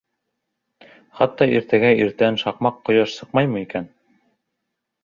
[1.19, 3.91] Хатта иртәгә иртән шаҡмаҡ ҡояш сыҡмаймы икән?